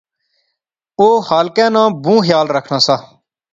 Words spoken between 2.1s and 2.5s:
خیال